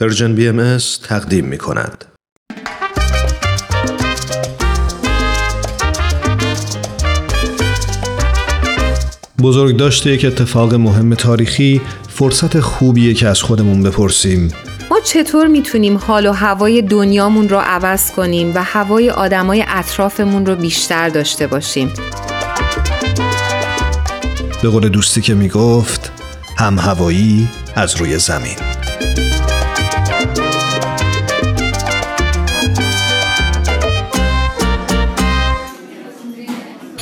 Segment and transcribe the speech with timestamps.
[0.00, 2.04] پرژن بی ام تقدیم می کند.
[9.42, 14.52] بزرگ داشته یک اتفاق مهم تاریخی فرصت خوبیه که از خودمون بپرسیم.
[14.90, 20.56] ما چطور می‌تونیم حال و هوای دنیامون رو عوض کنیم و هوای آدمای اطرافمون رو
[20.56, 21.92] بیشتر داشته باشیم؟
[24.62, 26.12] به قول دوستی که می‌گفت
[26.58, 28.75] هم هوایی از روی زمین.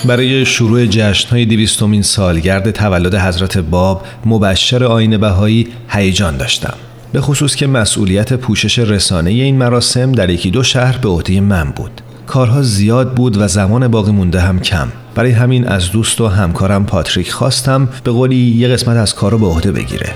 [0.06, 6.74] برای شروع جشنهای دیویستومین سالگرد تولد حضرت باب مبشر آین بهایی هیجان داشتم.
[7.12, 11.70] به خصوص که مسئولیت پوشش رسانه این مراسم در یکی دو شهر به عهده من
[11.70, 12.00] بود.
[12.26, 14.88] کارها زیاد بود و زمان باقی مونده هم کم.
[15.14, 19.38] برای همین از دوست و همکارم پاتریک خواستم به قولی یه قسمت از کار رو
[19.38, 20.12] به عهده بگیره.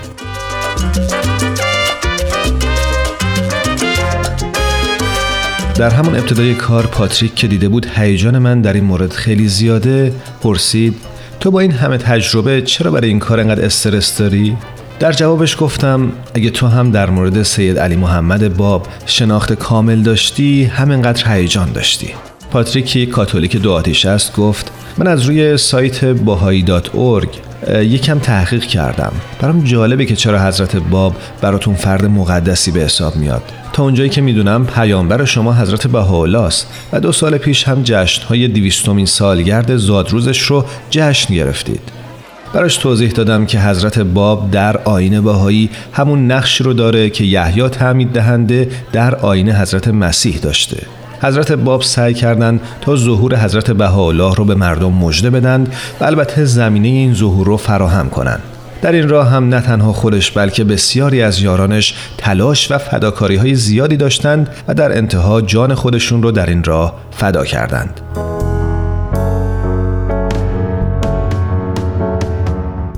[5.79, 10.13] در همون ابتدای کار پاتریک که دیده بود هیجان من در این مورد خیلی زیاده
[10.43, 10.97] پرسید
[11.41, 14.57] تو با این همه تجربه چرا برای این کار انقدر استرس داری؟
[15.01, 20.65] در جوابش گفتم اگه تو هم در مورد سید علی محمد باب شناخت کامل داشتی
[20.65, 22.11] همینقدر هیجان داشتی.
[22.51, 26.91] پاتریکی کاتولیک دو آتیش است گفت من از روی سایت باهایی دات
[27.71, 29.13] یکم تحقیق کردم.
[29.41, 33.68] برام جالبه که چرا حضرت باب براتون فرد مقدسی به حساب میاد.
[33.83, 36.49] اونجایی که می‌دونم پیامبر شما حضرت بهاءالله
[36.93, 41.81] و دو سال پیش هم جشنهای دیویستومین سالگرد زادروزش رو جشن گرفتید.
[42.53, 47.69] براش توضیح دادم که حضرت باب در آین بهایی همون نقش رو داره که یحیی
[47.69, 50.87] تعمید دهنده در آین حضرت مسیح داشته.
[51.23, 56.45] حضرت باب سعی کردند تا ظهور حضرت بهاءالله رو به مردم مژده بدند و البته
[56.45, 58.43] زمینه این ظهور رو فراهم کنند
[58.83, 63.55] در این راه هم نه تنها خودش بلکه بسیاری از یارانش تلاش و فداکاری های
[63.55, 68.01] زیادی داشتند و در انتها جان خودشون رو در این راه فدا کردند.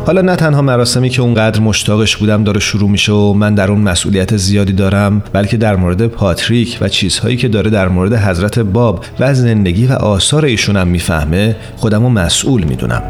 [0.07, 3.81] حالا نه تنها مراسمی که اونقدر مشتاقش بودم داره شروع میشه و من در اون
[3.81, 9.05] مسئولیت زیادی دارم بلکه در مورد پاتریک و چیزهایی که داره در مورد حضرت باب
[9.21, 13.03] و زندگی و آثار ایشونم می‌فهمه خودمو مسئول می‌دونم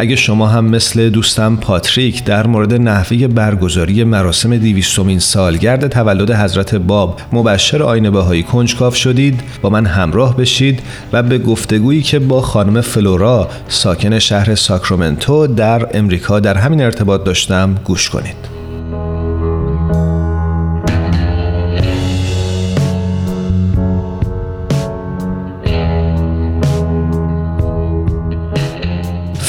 [0.00, 6.74] اگه شما هم مثل دوستم پاتریک در مورد نحوه برگزاری مراسم دیویستومین سالگرد تولد حضرت
[6.74, 12.40] باب مبشر آین بهایی کنجکاف شدید با من همراه بشید و به گفتگویی که با
[12.40, 18.59] خانم فلورا ساکن شهر ساکرامنتو در امریکا در همین ارتباط داشتم گوش کنید.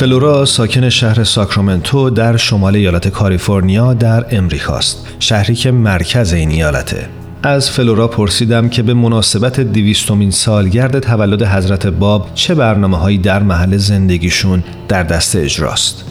[0.01, 7.09] فلورا ساکن شهر ساکرامنتو در شمال ایالت کالیفرنیا در امریکاست شهری که مرکز این ایالته.
[7.43, 13.43] از فلورا پرسیدم که به مناسبت دیویستومین سالگرد تولد حضرت باب چه برنامه هایی در
[13.43, 16.05] محل زندگیشون در دست اجراست.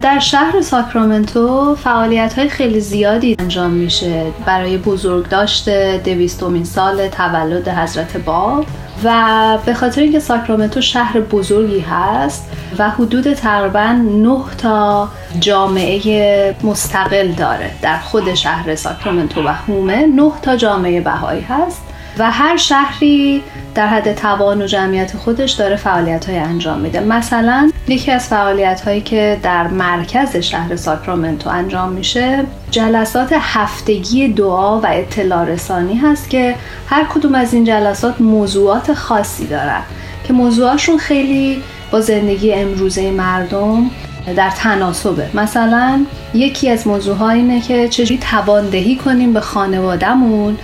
[0.00, 4.24] در شهر ساکرامنتو فعالیت های خیلی زیادی انجام میشه.
[4.46, 5.68] برای بزرگداشت
[6.04, 8.66] دویستومین سال تولد حضرت باب.
[9.04, 15.08] و به خاطر اینکه ساکرامنتو شهر بزرگی هست و حدود تقریبا 9 تا
[15.40, 21.82] جامعه مستقل داره در خود شهر ساکرامنتو و هومه 9 تا جامعه بهایی هست
[22.18, 23.42] و هر شهری
[23.74, 27.00] در حد توان و جمعیت خودش داره فعالیت های انجام میده.
[27.00, 34.80] مثلا یکی از فعالیت هایی که در مرکز شهر ساکرامنتو انجام میشه جلسات هفتگی دعا
[34.80, 36.54] و اطلاع رسانی هست که
[36.86, 39.82] هر کدوم از این جلسات موضوعات خاصی دارن
[40.26, 43.90] که موضوعاشون خیلی با زندگی امروزه مردم
[44.36, 45.28] در تناسبه.
[45.34, 46.04] مثلا
[46.34, 50.58] یکی از موضوعها اینه که چجوری تواندهی کنیم به خانوادهمون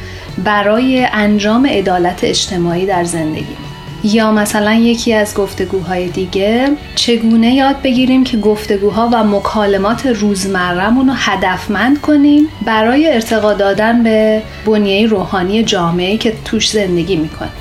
[0.44, 3.61] برای انجام عدالت اجتماعی در زندگی.
[4.04, 11.14] یا مثلا یکی از گفتگوهای دیگه چگونه یاد بگیریم که گفتگوها و مکالمات روزمرهمون رو
[11.16, 17.52] هدفمند کنیم برای ارتقا دادن به بنیه روحانی جامعه که توش زندگی می‌کنیم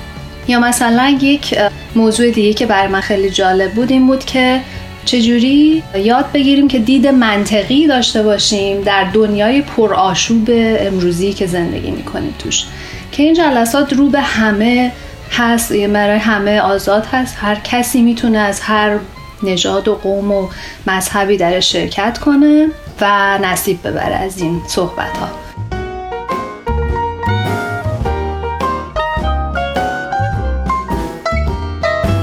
[0.48, 1.58] یا مثلا یک
[1.96, 4.60] موضوع دیگه که برای من خیلی جالب بود این بود که
[5.04, 10.48] چجوری یاد بگیریم که دید منطقی داشته باشیم در دنیای پرآشوب
[10.78, 12.64] امروزی که زندگی می‌کنیم توش؟
[13.12, 14.92] که این جلسات رو به همه
[15.32, 17.36] هست برای همه آزاد هست.
[17.40, 18.98] هر کسی می‌تونه از هر
[19.42, 20.48] نژاد و قوم و
[20.86, 22.68] مذهبی در شرکت کنه
[23.00, 25.28] و نصیب ببره از این صحبت ها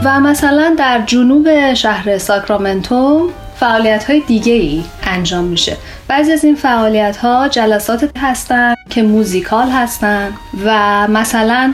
[0.03, 3.29] و مثلا در جنوب شهر ساکرامنتو
[3.59, 5.77] فعالیت های دیگه ای انجام میشه.
[6.07, 10.33] بعضی از این فعالیت ها جلسات هستن که موزیکال هستن
[10.65, 11.73] و مثلا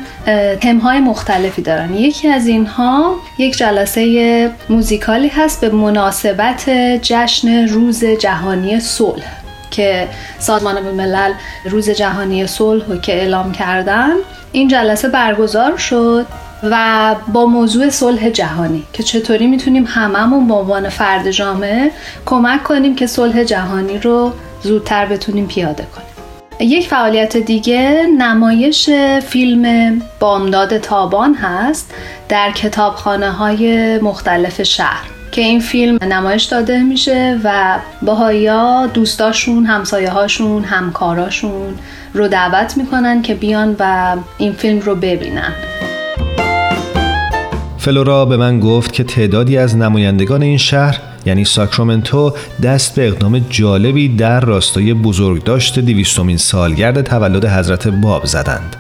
[0.62, 1.94] تم های مختلفی دارن.
[1.94, 6.70] یکی از اینها یک جلسه موزیکالی هست به مناسبت
[7.02, 9.26] جشن روز جهانی صلح
[9.72, 10.08] که
[10.40, 11.32] سازمان ملل
[11.66, 14.14] روز جهانی صلح که اعلام کردن.
[14.52, 16.26] این جلسه برگزار شد.
[16.64, 21.92] و با موضوع صلح جهانی که چطوری می‌تونیم هممون به عنوان فرد جامعه
[22.26, 26.06] کمک کنیم که صلح جهانی رو زودتر بتونیم پیاده کنیم.
[26.60, 28.90] یک فعالیت دیگه نمایش
[29.26, 31.94] فیلم بامداد تابان هست
[32.30, 40.10] در کتابخانه های مختلف شهر که این فیلم نمایش داده میشه و باهایا دوستاشون همسایه
[40.10, 41.78] هاشون همکاراشون
[42.14, 45.54] رو دعوت می‌کنن که بیان و این فیلم رو ببینن.
[47.86, 52.34] فلورا به من گفت که تعدادی از نمایندگان این شهر یعنی ساکرامنتو
[52.64, 58.76] دست به اقدام جالبی در راستای بزرگداشت دیویستومین سالگرد تولد حضرت باب زدند.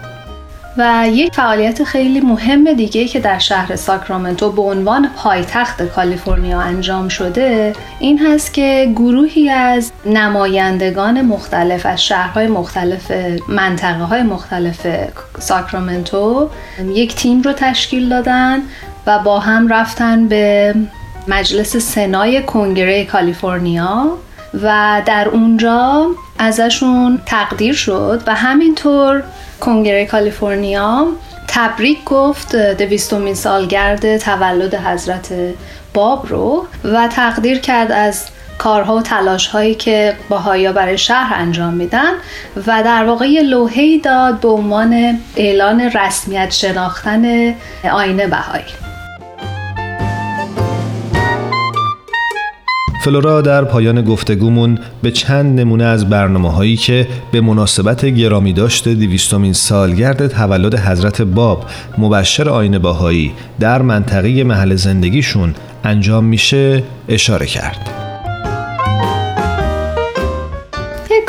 [0.77, 7.09] و یک فعالیت خیلی مهم دیگه که در شهر ساکرامنتو به عنوان پایتخت کالیفرنیا انجام
[7.09, 13.11] شده این هست که گروهی از نمایندگان مختلف از شهرهای مختلف
[13.49, 14.87] منطقه های مختلف
[15.39, 16.49] ساکرامنتو
[16.93, 18.59] یک تیم رو تشکیل دادن
[19.07, 20.75] و با هم رفتن به
[21.27, 24.17] مجلس سنای کنگره کالیفرنیا
[24.63, 26.07] و در اونجا
[26.39, 29.23] ازشون تقدیر شد و همینطور
[29.61, 31.07] کنگره کالیفرنیا
[31.47, 35.33] تبریک گفت دویستومین سالگرد تولد حضرت
[35.93, 38.25] باب رو و تقدیر کرد از
[38.57, 42.11] کارها و تلاش هایی که باهایا برای شهر انجام میدن
[42.67, 47.55] و در واقع یه لوحه‌ای داد به عنوان اعلان رسمیت شناختن
[47.91, 48.84] آینه بهایی.
[53.05, 58.93] فلورا در پایان گفتگومون به چند نمونه از برنامه هایی که به مناسبت گرامی داشته
[58.93, 61.65] دیویستومین سالگرد تولد حضرت باب
[61.97, 68.04] مبشر آین باهایی در منطقه محل زندگیشون انجام میشه اشاره کرد.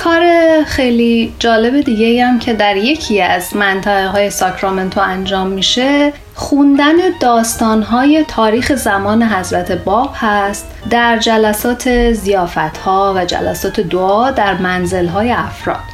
[0.07, 6.95] کار خیلی جالب دیگه هم که در یکی از منطقه های ساکرامنتو انجام میشه خوندن
[7.21, 15.07] داستانهای تاریخ زمان حضرت باب هست در جلسات زیافت ها و جلسات دعا در منزل
[15.07, 15.85] های افراد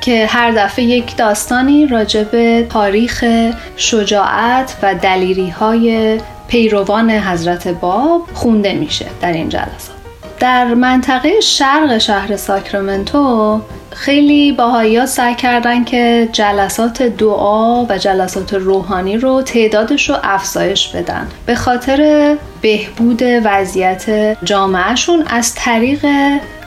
[0.00, 3.24] که هر دفعه یک داستانی راجع تاریخ
[3.76, 6.18] شجاعت و دلیری های
[6.48, 9.99] پیروان حضرت باب خونده میشه در این جلسات.
[10.40, 13.60] در منطقه شرق شهر ساکرامنتو
[13.90, 21.28] خیلی باهایی سعی کردن که جلسات دعا و جلسات روحانی رو تعدادش رو افزایش بدن.
[21.46, 26.06] به خاطر بهبود وضعیت جامعهشون از طریق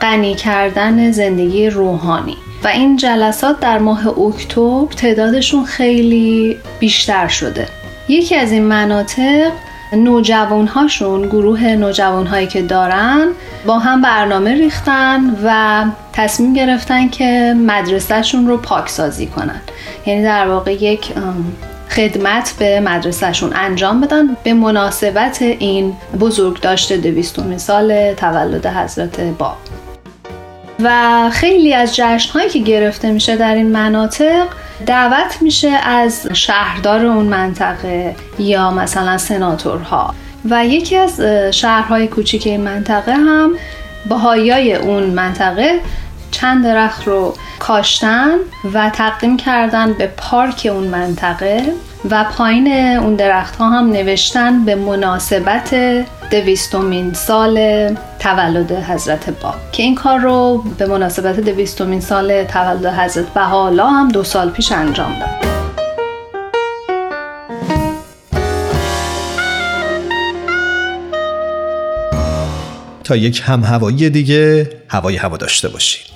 [0.00, 2.36] غنی کردن زندگی روحانی.
[2.64, 7.68] و این جلسات در ماه اکتبر تعدادشون خیلی بیشتر شده.
[8.08, 9.52] یکی از این مناطق
[9.94, 13.28] نوجوان هاشون گروه نوجوان هایی که دارن
[13.66, 19.60] با هم برنامه ریختن و تصمیم گرفتن که مدرسهشون رو پاکسازی کنن.
[20.06, 21.12] یعنی در واقع یک
[21.90, 29.56] خدمت به مدرسهشون انجام بدن به مناسبت این بزرگ داشته دویستومین سال تولد حضرت باب.
[30.80, 34.46] و خیلی از جشن هایی که گرفته میشه در این مناطق
[34.86, 40.14] دعوت میشه از شهردار اون منطقه یا مثلا سناتورها.
[40.50, 43.52] و یکی از شهرهای کوچیک این منطقه هم
[44.08, 45.80] بهایای اون منطقه
[46.30, 48.34] چند درخت رو کاشتن
[48.72, 51.62] و تقدیم کردن به پارک اون منطقه
[52.10, 55.74] و پایین اون درخت ها هم نوشتن به مناسبت
[56.30, 57.56] دویستومین سال
[58.18, 64.08] تولد حضرت با که این کار رو به مناسبت دویستومین سال تولد حضرت بهاءالله هم
[64.08, 65.54] دو سال پیش انجام داد.
[73.04, 76.13] تا یک هم هوایی دیگه هوای هوا داشته باشید.